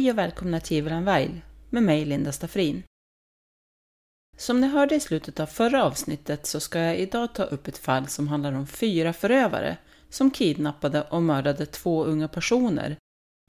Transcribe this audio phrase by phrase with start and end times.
[0.00, 1.40] Hej och välkomna till Evil Weil
[1.70, 2.82] med mig Linda Staffrin.
[4.36, 7.78] Som ni hörde i slutet av förra avsnittet så ska jag idag ta upp ett
[7.78, 9.76] fall som handlar om fyra förövare
[10.08, 12.96] som kidnappade och mördade två unga personer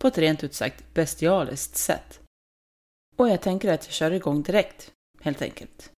[0.01, 2.19] på ett rent ut sagt bestialiskt sätt.
[3.15, 5.91] Och jag tänker att jag kör igång direkt, helt enkelt.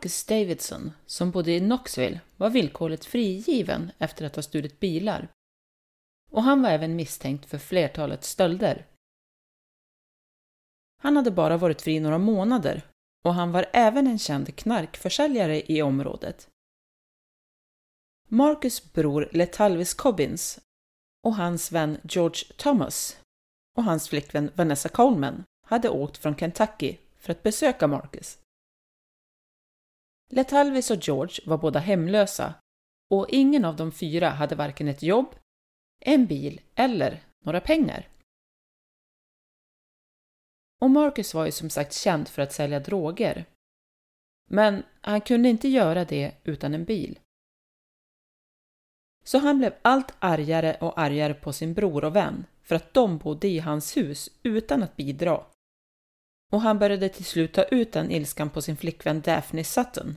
[0.00, 5.28] Marcus Davidson, som bodde i Knoxville, var villkorligt frigiven efter att ha stulit bilar.
[6.30, 8.86] Och han var även misstänkt för flertalet stölder.
[10.98, 12.86] Han hade bara varit fri några månader
[13.24, 16.48] och han var även en känd knarkförsäljare i området.
[18.28, 20.60] Marcus bror Letalvis Cobbins
[21.22, 23.20] och hans vän George Thomas
[23.76, 28.38] och hans flickvän Vanessa Coleman hade åkt från Kentucky för att besöka Marcus.
[30.32, 32.54] Letalvis och George var båda hemlösa
[33.10, 35.34] och ingen av de fyra hade varken ett jobb,
[36.00, 38.08] en bil eller några pengar.
[40.80, 43.44] Och Marcus var ju som sagt känd för att sälja droger.
[44.50, 47.18] Men han kunde inte göra det utan en bil.
[49.24, 53.18] Så han blev allt argare och argare på sin bror och vän för att de
[53.18, 55.46] bodde i hans hus utan att bidra.
[56.50, 60.16] Och han började till slut ta ut den ilskan på sin flickvän Daphne Sutton.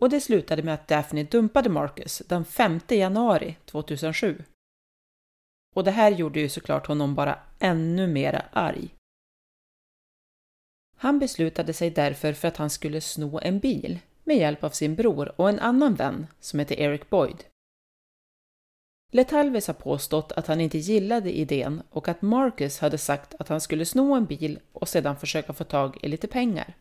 [0.00, 4.44] Och det slutade med att Daphne dumpade Marcus den 5 januari 2007.
[5.74, 8.94] Och det här gjorde ju såklart honom bara ännu mera arg.
[10.96, 14.94] Han beslutade sig därför för att han skulle sno en bil med hjälp av sin
[14.94, 17.44] bror och en annan vän som heter Eric Boyd.
[19.14, 23.60] Letalvis har påstått att han inte gillade idén och att Marcus hade sagt att han
[23.60, 26.76] skulle sno en bil och sedan försöka få tag i lite pengar.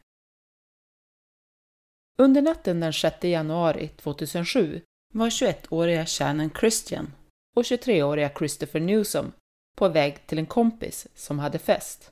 [2.17, 4.81] Under natten den 6 januari 2007
[5.13, 7.13] var 21-åriga Shannon Christian
[7.55, 9.31] och 23-åriga Christopher Newsom
[9.75, 12.11] på väg till en kompis som hade fest.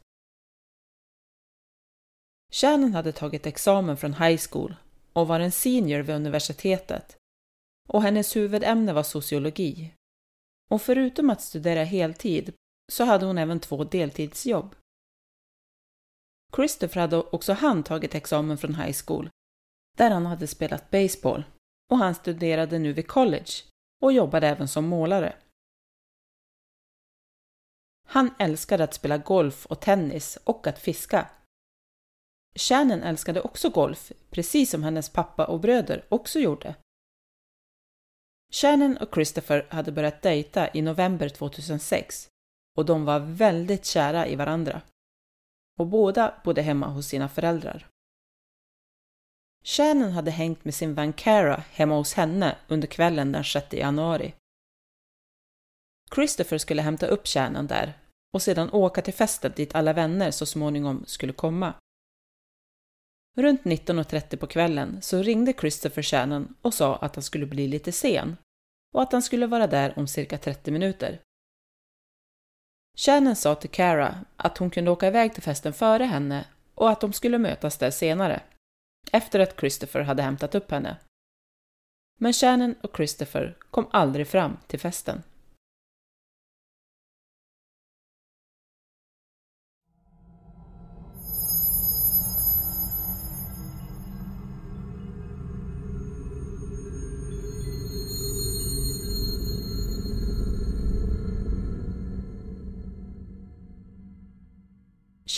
[2.51, 4.75] Shannon hade tagit examen från high school
[5.13, 7.17] och var en senior vid universitetet
[7.89, 9.93] och hennes huvudämne var sociologi.
[10.71, 12.53] Och förutom att studera heltid
[12.91, 14.75] så hade hon även två deltidsjobb.
[16.55, 19.29] Christopher hade också han tagit examen från high school
[19.97, 21.43] där han hade spelat baseball
[21.91, 23.51] och han studerade nu vid college
[24.01, 25.35] och jobbade även som målare.
[28.07, 31.29] Han älskade att spela golf och tennis och att fiska.
[32.55, 36.75] Shannon älskade också golf, precis som hennes pappa och bröder också gjorde.
[38.51, 42.27] Shannon och Christopher hade börjat dejta i november 2006
[42.77, 44.81] och de var väldigt kära i varandra.
[45.79, 47.87] Och båda bodde hemma hos sina föräldrar.
[49.63, 54.33] Shannon hade hängt med sin vän Cara hemma hos henne under kvällen den 6 januari.
[56.15, 57.93] Christopher skulle hämta upp Shannon där
[58.33, 61.73] och sedan åka till festen dit alla vänner så småningom skulle komma.
[63.37, 67.91] Runt 19.30 på kvällen så ringde Christopher Shannon och sa att han skulle bli lite
[67.91, 68.37] sen
[68.93, 71.21] och att han skulle vara där om cirka 30 minuter.
[72.97, 77.01] Shannon sa till Cara att hon kunde åka iväg till festen före henne och att
[77.01, 78.41] de skulle mötas där senare
[79.11, 80.97] efter att Christopher hade hämtat upp henne.
[82.19, 85.23] Men Shannon och Christopher kom aldrig fram till festen.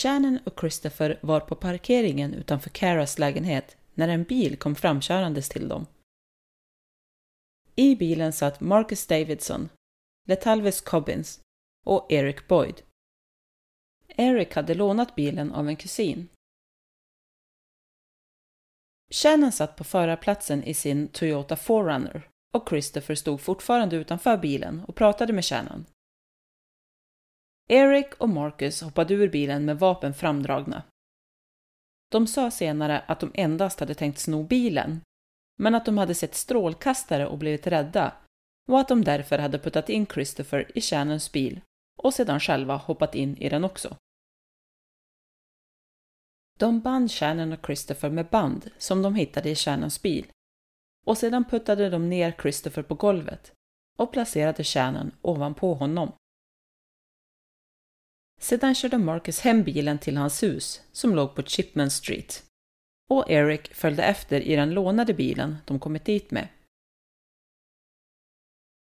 [0.03, 5.67] Shannon och Christopher var på parkeringen utanför Caras lägenhet när en bil kom framkörandes till
[5.67, 5.85] dem.
[7.75, 9.69] I bilen satt Marcus Davidson,
[10.27, 11.41] Letalvis Cobbins
[11.85, 12.81] och Eric Boyd.
[14.07, 16.29] Eric hade lånat bilen av en kusin.
[19.11, 22.21] Shannon satt på förarplatsen i sin Toyota 4Runner
[22.53, 25.85] och Christopher stod fortfarande utanför bilen och pratade med Shannon.
[27.67, 30.83] Eric och Marcus hoppade ur bilen med vapen framdragna.
[32.11, 35.01] De sa senare att de endast hade tänkt sno bilen,
[35.59, 38.13] men att de hade sett strålkastare och blivit rädda
[38.69, 41.61] och att de därför hade puttat in Christopher i Shannons bil
[41.97, 43.97] och sedan själva hoppat in i den också.
[46.59, 50.27] De band Shannon och Christopher med band som de hittade i Shannons bil
[51.05, 53.53] och sedan puttade de ner Christopher på golvet
[53.97, 56.11] och placerade Shannon ovanpå honom.
[58.43, 62.43] Sedan körde Marcus hem bilen till hans hus som låg på Chipman Street
[63.09, 66.47] och Eric följde efter i den lånade bilen de kommit dit med.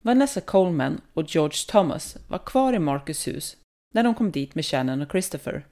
[0.03, 3.57] Vanessa Coleman och George Thomas var kvar i Marcus hus
[3.93, 5.67] när de kom dit med Shannon och Christopher.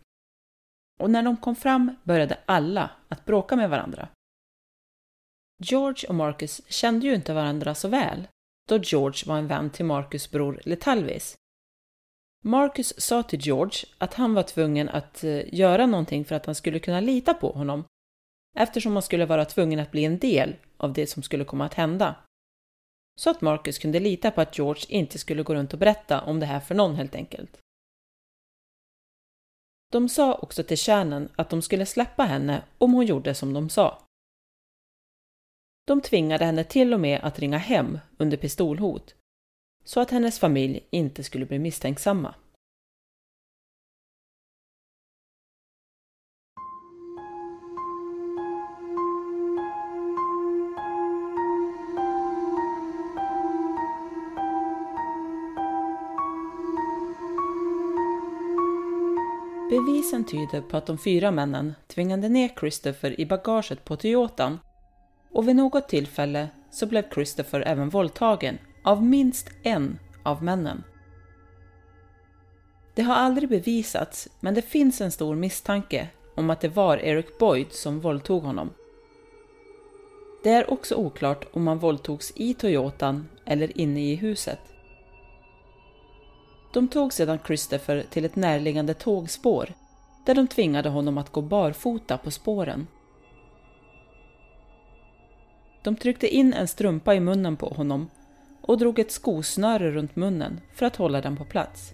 [1.00, 4.10] Och när de kom fram började alla att bråka med varandra.
[5.63, 8.28] George och Marcus kände ju inte varandra så väl,
[8.68, 11.38] då George var en vän till Marcus bror Letalvis.
[12.44, 16.56] Marcus sa till George att han var tvungen att eh, göra någonting för att han
[16.56, 17.84] skulle kunna lita på honom,
[18.57, 21.74] eftersom han skulle vara tvungen att bli en del av det som skulle komma att
[21.74, 22.16] hända.
[23.19, 26.39] Så att Marcus kunde lita på att George inte skulle gå runt och berätta om
[26.39, 27.57] det här för någon helt enkelt.
[29.92, 33.69] De sa också till kärnan att de skulle släppa henne om hon gjorde som de
[33.69, 34.04] sa.
[35.88, 39.16] De tvingade henne till och med att ringa hem under pistolhot,
[39.88, 42.36] så att hennes familj inte skulle bli misstänksamma.
[59.69, 64.60] Bevisen tyder på att de fyra männen tvingade ner Christopher i bagaget på Toyotan
[65.31, 68.57] och vid något tillfälle så blev Christopher även våldtagen
[68.88, 70.84] av minst en av männen.
[72.94, 77.38] Det har aldrig bevisats, men det finns en stor misstanke om att det var Eric
[77.39, 78.69] Boyd som våldtog honom.
[80.44, 84.60] Det är också oklart om han våldtogs i Toyotan eller inne i huset.
[86.74, 89.74] De tog sedan Christopher till ett närliggande tågspår
[90.25, 92.88] där de tvingade honom att gå barfota på spåren.
[95.84, 98.10] De tryckte in en strumpa i munnen på honom
[98.67, 101.93] och drog ett skosnöre runt munnen för att hålla den på plats.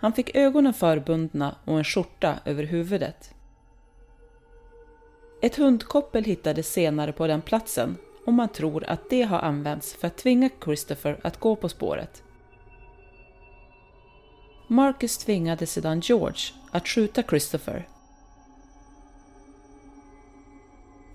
[0.00, 3.34] Han fick ögonen förbundna och en skjorta över huvudet.
[5.42, 7.96] Ett hundkoppel hittades senare på den platsen
[8.26, 12.22] och man tror att det har använts för att tvinga Christopher att gå på spåret.
[14.68, 17.88] Marcus tvingade sedan George att skjuta Christopher.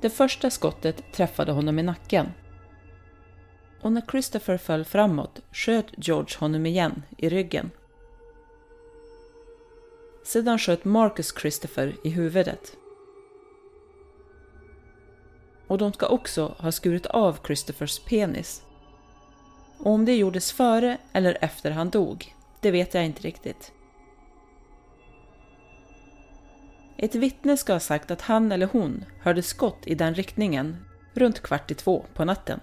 [0.01, 2.27] Det första skottet träffade honom i nacken.
[3.87, 7.71] Och när Christopher föll framåt sköt George honom igen i ryggen.
[10.23, 12.77] Sedan sköt Marcus Christopher i huvudet.
[15.67, 18.61] Och de ska också ha skurit av Christophers penis.
[19.77, 23.71] Och om det gjordes före eller efter han dog det vet jag inte riktigt.
[26.97, 30.77] Ett vittne ska ha sagt att han eller hon hörde skott i den riktningen
[31.13, 32.59] runt kvart i två på natten.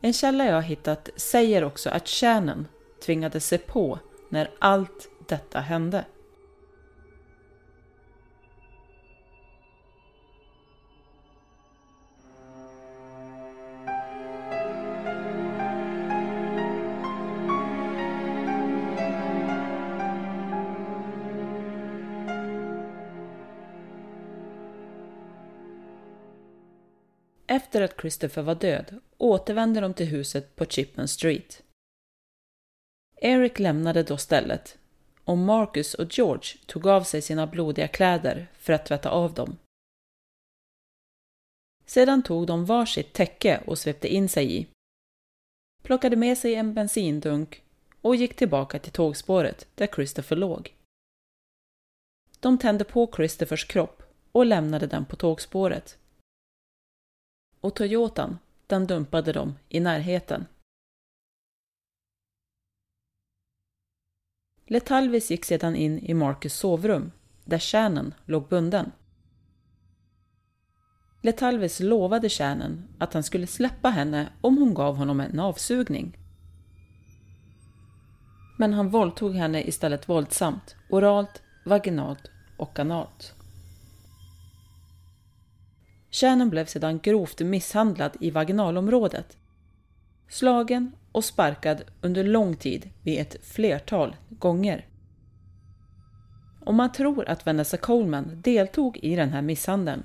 [0.00, 2.68] En källa jag har hittat säger också att kärnen
[3.04, 6.04] tvingade sig på när allt detta hände.
[27.70, 31.62] Efter att Christopher var död återvände de till huset på Chipman Street.
[33.16, 34.78] Eric lämnade då stället
[35.24, 39.56] och Marcus och George tog av sig sina blodiga kläder för att tvätta av dem.
[41.86, 44.66] Sedan tog de varsitt täcke och svepte in sig i,
[45.82, 47.62] plockade med sig en bensindunk
[48.00, 50.74] och gick tillbaka till tågspåret där Christopher låg.
[52.40, 55.96] De tände på Christophers kropp och lämnade den på tågspåret
[57.60, 60.46] och Toyotan, den dumpade de i närheten.
[64.66, 67.12] Letalvis gick sedan in i Marcus sovrum,
[67.44, 68.92] där kärnen låg bunden.
[71.22, 76.16] Letalvis lovade kärnen att han skulle släppa henne om hon gav honom en avsugning.
[78.58, 83.39] Men han våldtog henne istället våldsamt, oralt, vaginalt och analt.
[86.10, 89.36] Shannon blev sedan grovt misshandlad i vaginalområdet.
[90.28, 94.86] Slagen och sparkad under lång tid vid ett flertal gånger.
[96.60, 100.02] Och man tror att Vanessa Coleman deltog i den här misshandeln.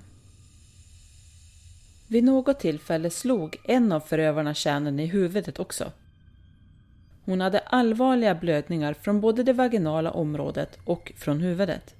[2.07, 5.91] Vid något tillfälle slog en av förövarna Shannon i huvudet också.
[7.25, 11.95] Hon hade allvarliga blödningar från både det vaginala området och från huvudet.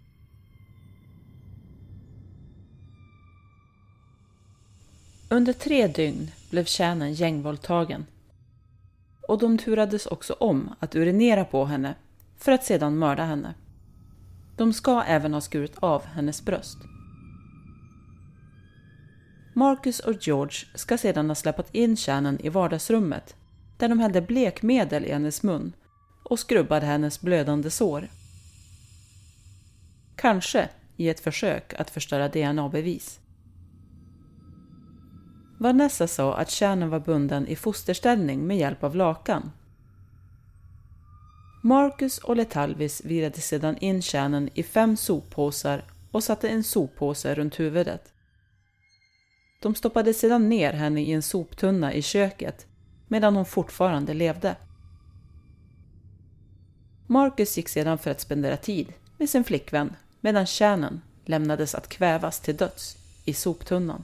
[5.29, 8.05] Under tre dygn blev tjänen gängvåldtagen.
[9.27, 11.95] Och de turades också om att urinera på henne
[12.37, 13.53] för att sedan mörda henne.
[14.57, 16.77] De ska även ha skurit av hennes bröst.
[19.53, 23.35] Marcus och George ska sedan ha släpat in kärnan i vardagsrummet
[23.77, 25.73] där de hällde blekmedel i hennes mun
[26.23, 28.07] och skrubbade hennes blödande sår.
[30.15, 33.19] Kanske i ett försök att förstöra DNA-bevis.
[35.57, 39.51] Vanessa sa att kärnan var bunden i fosterställning med hjälp av lakan.
[41.63, 47.59] Marcus och Letalvis virade sedan in kärnan i fem soppåsar och satte en soppåse runt
[47.59, 48.13] huvudet.
[49.61, 52.65] De stoppade sedan ner henne i en soptunna i köket
[53.07, 54.55] medan hon fortfarande levde.
[57.07, 62.39] Marcus gick sedan för att spendera tid med sin flickvän medan kärnan lämnades att kvävas
[62.39, 64.03] till döds i soptunnan.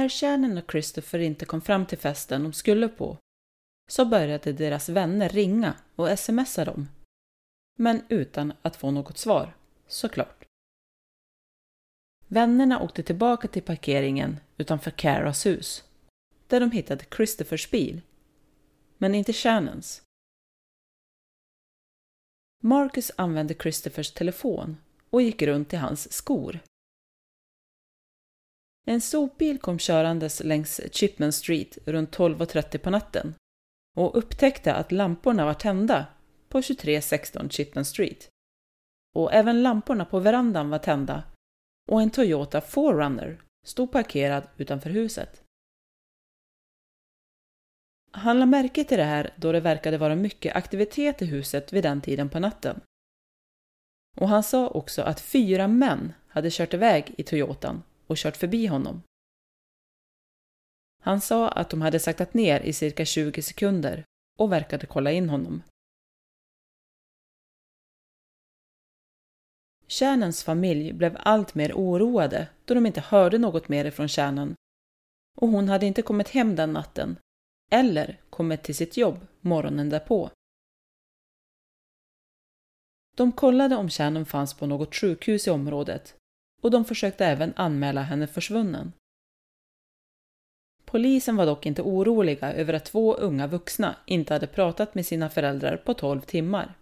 [0.00, 3.18] När Shannon och Christopher inte kom fram till festen de skulle på
[3.90, 6.88] så började deras vänner ringa och smsa dem.
[7.78, 10.44] Men utan att få något svar, såklart.
[12.26, 15.84] Vännerna åkte tillbaka till parkeringen utanför Caras hus
[16.46, 18.00] där de hittade Christophers bil,
[18.98, 20.02] men inte Shannons.
[22.62, 24.76] Marcus använde Christophers telefon
[25.10, 26.60] och gick runt i hans skor
[28.90, 33.34] en sopbil kom körandes längs Chipman Street runt 12.30 på natten
[33.96, 36.06] och upptäckte att lamporna var tända
[36.48, 38.28] på 2316 Chipman Street.
[39.14, 41.22] Och även lamporna på verandan var tända
[41.90, 45.42] och en Toyota 4Runner stod parkerad utanför huset.
[48.10, 51.82] Han lade märke till det här då det verkade vara mycket aktivitet i huset vid
[51.82, 52.80] den tiden på natten.
[54.16, 58.66] Och han sa också att fyra män hade kört iväg i Toyotan och kört förbi
[58.66, 59.02] honom.
[61.02, 64.04] Han sa att de hade saktat ner i cirka 20 sekunder
[64.38, 65.62] och verkade kolla in honom.
[69.88, 74.54] Shannons familj blev allt mer oroade då de inte hörde något mer från kärnan
[75.36, 77.16] och hon hade inte kommit hem den natten
[77.70, 80.30] eller kommit till sitt jobb morgonen därpå.
[83.16, 86.19] De kollade om kärnan fanns på något sjukhus i området
[86.60, 88.92] och de försökte även anmäla henne försvunnen.
[90.84, 95.30] Polisen var dock inte oroliga över att två unga vuxna inte hade pratat med sina
[95.30, 96.74] föräldrar på 12 timmar.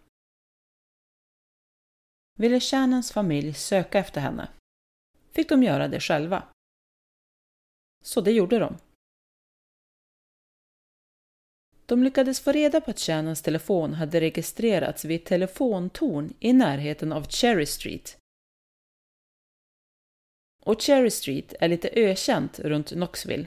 [2.38, 4.48] Ville Shannons familj söka efter henne
[5.38, 6.42] fick de göra det själva.
[8.04, 8.76] Så det gjorde de.
[11.86, 17.12] De lyckades få reda på att Shannons telefon hade registrerats vid ett telefontorn i närheten
[17.12, 18.18] av Cherry Street
[20.64, 23.46] och Cherry Street är lite ökänt runt Knoxville.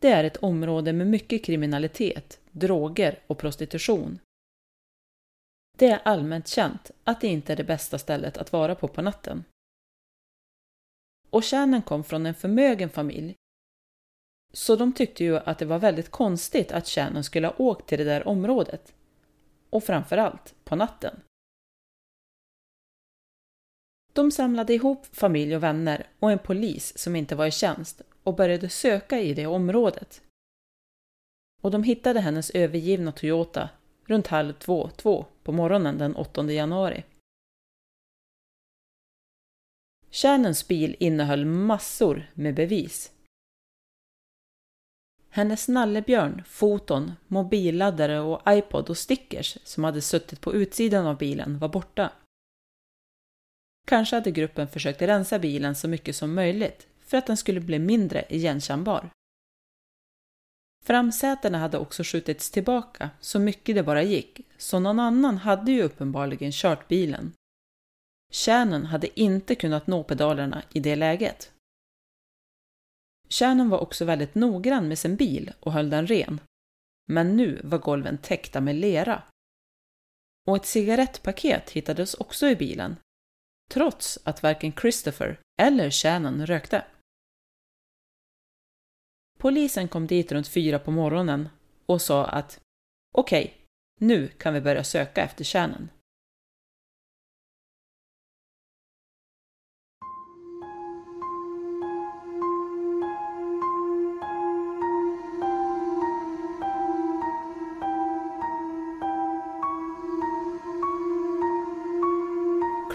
[0.00, 4.18] Det är ett område med mycket kriminalitet, droger och prostitution.
[5.78, 9.02] Det är allmänt känt att det inte är det bästa stället att vara på på
[9.02, 9.44] natten.
[11.30, 13.34] Och kärnan kom från en förmögen familj.
[14.52, 17.98] Så de tyckte ju att det var väldigt konstigt att kärnan skulle ha åkt till
[17.98, 18.94] det där området.
[19.70, 21.20] Och framförallt på natten.
[24.12, 28.34] De samlade ihop familj och vänner och en polis som inte var i tjänst och
[28.34, 30.22] började söka i det området.
[31.62, 33.68] Och de hittade hennes övergivna Toyota
[34.04, 37.04] runt halv två, två på morgonen den 8 januari.
[40.10, 43.12] Shannons bil innehöll massor med bevis.
[45.28, 51.58] Hennes nallebjörn, foton, mobilladdare och iPod och stickers som hade suttit på utsidan av bilen
[51.58, 52.12] var borta.
[53.86, 57.78] Kanske hade gruppen försökt rensa bilen så mycket som möjligt för att den skulle bli
[57.78, 59.10] mindre igenkännbar.
[60.84, 65.82] Framsätena hade också skjutits tillbaka så mycket det bara gick, så någon annan hade ju
[65.82, 67.32] uppenbarligen kört bilen.
[68.32, 71.52] Shannon hade inte kunnat nå pedalerna i det läget.
[73.28, 76.40] Shannon var också väldigt noggrann med sin bil och höll den ren.
[77.06, 79.22] Men nu var golven täckta med lera.
[80.46, 82.96] Och ett cigarettpaket hittades också i bilen
[83.70, 86.84] trots att varken Christopher eller Shannon rökte.
[89.38, 91.48] Polisen kom dit runt fyra på morgonen
[91.86, 92.60] och sa att
[93.14, 93.56] okej, okay,
[94.00, 95.88] nu kan vi börja söka efter Shannon.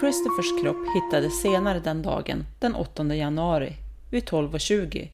[0.00, 3.72] Christophers kropp hittades senare den dagen, den 8 januari,
[4.10, 5.10] vid 12.20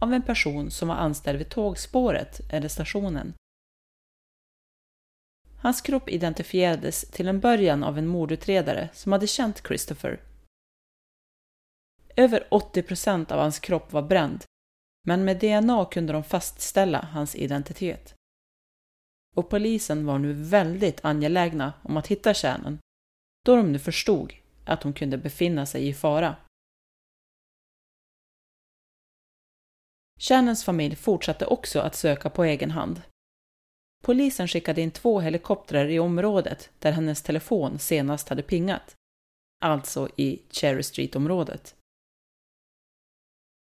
[0.00, 3.34] av en person som var anställd vid tågspåret eller stationen.
[5.58, 10.20] Hans kropp identifierades till en början av en mordutredare som hade känt Christopher.
[12.16, 14.44] Över 80 procent av hans kropp var bränd,
[15.06, 18.14] men med DNA kunde de fastställa hans identitet.
[19.36, 22.78] Och polisen var nu väldigt angelägna om att hitta kärnan
[23.42, 24.34] då de nu förstod
[24.64, 26.36] att hon kunde befinna sig i fara.
[30.18, 33.02] Shannons familj fortsatte också att söka på egen hand.
[34.02, 38.96] Polisen skickade in två helikoptrar i området där hennes telefon senast hade pingat,
[39.60, 41.76] alltså i Cherry Street-området.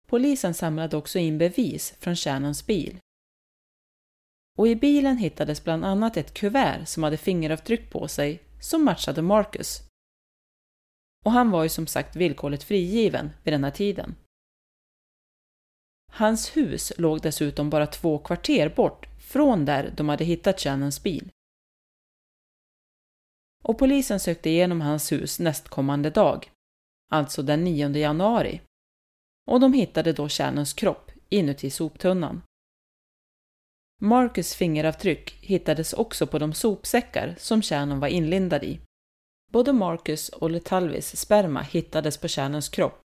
[0.06, 2.98] Polisen samlade också in bevis från Shannons bil.
[4.58, 9.22] Och i bilen hittades bland annat ett kuvert som hade fingeravtryck på sig som matchade
[9.22, 9.82] Marcus.
[11.24, 14.14] Och han var ju som sagt villkorligt frigiven vid den här tiden.
[16.12, 21.30] Hans hus låg dessutom bara två kvarter bort från där de hade hittat Shannons bil.
[23.62, 26.52] Och polisen sökte igenom hans hus nästkommande dag,
[27.10, 28.60] alltså den 9 januari.
[29.46, 32.42] Och de hittade då Shannons kropp inuti soptunnan.
[34.00, 38.80] Marcus fingeravtryck hittades också på de sopsäckar som kärnan var inlindad i.
[39.50, 43.00] Både Marcus och Letalvis sperma hittades på kärnans kropp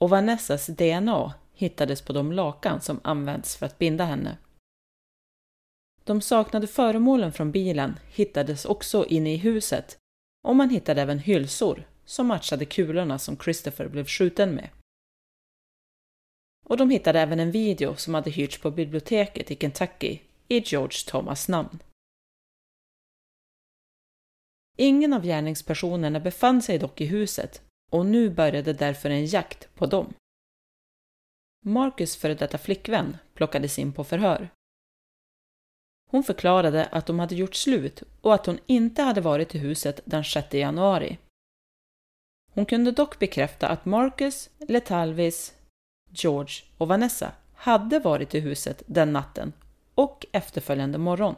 [0.00, 4.38] och Vanessas DNA hittades på de lakan som används för att binda henne.
[6.04, 9.98] De saknade föremålen från bilen hittades också inne i huset
[10.44, 14.68] och man hittade även hylsor som matchade kulorna som Christopher blev skjuten med.
[16.68, 20.98] Och de hittade även en video som hade hyrts på biblioteket i Kentucky i George
[21.06, 21.82] Thomas namn.
[24.76, 29.86] Ingen av gärningspersonerna befann sig dock i huset och nu började därför en jakt på
[29.86, 30.14] dem.
[31.64, 34.48] Marcus före detta flickvän plockades in på förhör.
[36.10, 40.00] Hon förklarade att de hade gjort slut och att hon inte hade varit i huset
[40.04, 41.18] den 6 januari.
[42.52, 45.55] Hon kunde dock bekräfta att Marcus, Letalvis,
[46.10, 49.52] George och Vanessa hade varit i huset den natten
[49.94, 51.34] och efterföljande morgon.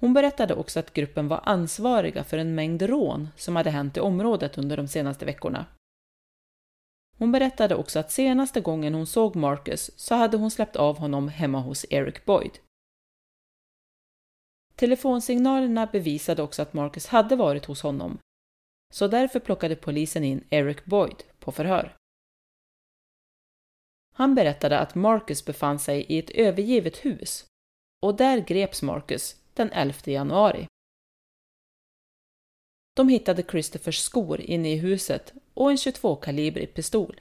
[0.00, 4.00] Hon berättade också att gruppen var ansvariga för en mängd rån som hade hänt i
[4.00, 5.66] området under de senaste veckorna.
[7.18, 11.28] Hon berättade också att senaste gången hon såg Marcus så hade hon släppt av honom
[11.28, 12.58] hemma hos Eric Boyd.
[14.74, 18.18] Telefonsignalerna bevisade också att Marcus hade varit hos honom,
[18.92, 21.96] så därför plockade polisen in Eric Boyd på förhör.
[24.12, 27.46] Han berättade att Marcus befann sig i ett övergivet hus
[28.02, 30.66] och där greps Marcus den 11 januari.
[32.96, 37.20] De hittade Christophers skor inne i huset och en 22-kalibrig pistol.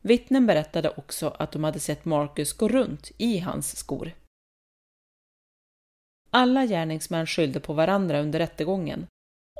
[0.00, 4.12] Vittnen berättade också att de hade sett Marcus gå runt i hans skor.
[6.30, 9.06] Alla gärningsmän skyllde på varandra under rättegången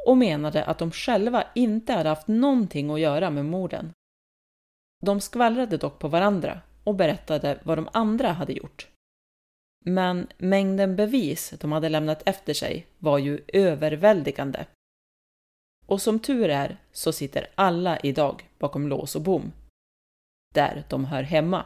[0.07, 3.93] och menade att de själva inte hade haft någonting att göra med morden.
[5.05, 8.89] De skvallrade dock på varandra och berättade vad de andra hade gjort.
[9.85, 14.67] Men mängden bevis de hade lämnat efter sig var ju överväldigande.
[15.87, 19.53] Och som tur är så sitter alla idag bakom lås och bom.
[20.55, 21.65] Där de hör hemma.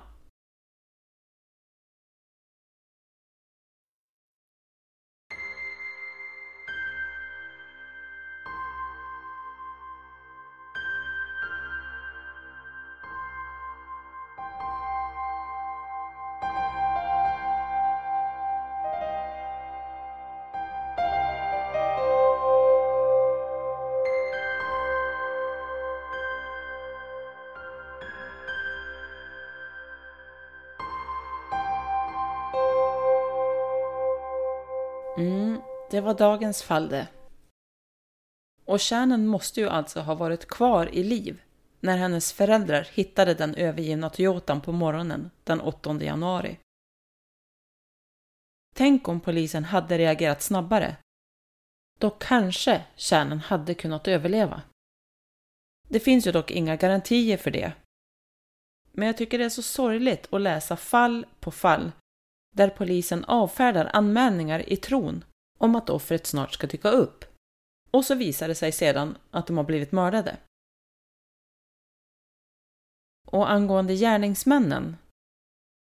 [35.19, 37.09] Mm, det var dagens fall det.
[38.65, 41.43] Och kärnan måste ju alltså ha varit kvar i liv
[41.81, 46.59] när hennes föräldrar hittade den övergivna Toyotan på morgonen den 8 januari.
[48.75, 50.97] Tänk om polisen hade reagerat snabbare.
[51.99, 54.63] Då kanske kärnan hade kunnat överleva.
[55.89, 57.73] Det finns ju dock inga garantier för det.
[58.93, 61.93] Men jag tycker det är så sorgligt att läsa fall på fall
[62.57, 65.25] där polisen avfärdar anmälningar i tron
[65.59, 67.25] om att offret snart ska dyka upp.
[67.91, 70.37] Och så visar det sig sedan att de har blivit mördade.
[73.27, 74.97] Och angående gärningsmännen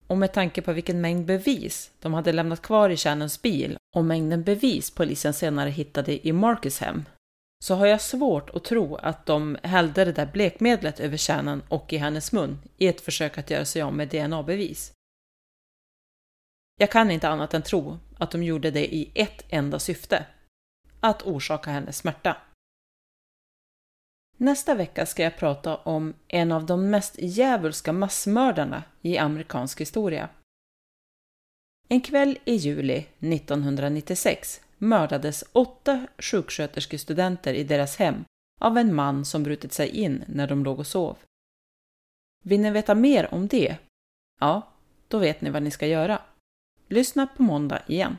[0.07, 4.05] och med tanke på vilken mängd bevis de hade lämnat kvar i Shannons bil och
[4.05, 7.05] mängden bevis polisen senare hittade i Marcus hem
[7.65, 11.93] så har jag svårt att tro att de hällde det där blekmedlet över Shannon och
[11.93, 14.93] i hennes mun i ett försök att göra sig av med DNA-bevis.
[16.81, 20.27] Jag kan inte annat än tro att de gjorde det i ett enda syfte.
[21.01, 22.37] Att orsaka henne smärta.
[24.37, 30.29] Nästa vecka ska jag prata om en av de mest djävulska massmördarna i amerikansk historia.
[31.89, 38.25] En kväll i juli 1996 mördades åtta sjuksköterskestudenter i deras hem
[38.61, 41.19] av en man som brutit sig in när de låg och sov.
[42.45, 43.77] Vill ni veta mer om det?
[44.41, 44.73] Ja,
[45.09, 46.23] då vet ni vad ni ska göra.
[46.93, 48.19] Lyssna på måndag igen.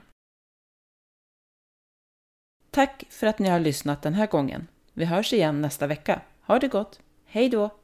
[2.69, 4.67] Tack för att ni har lyssnat den här gången.
[4.93, 6.21] Vi hörs igen nästa vecka.
[6.41, 6.99] Ha det gott!
[7.25, 7.80] Hej då!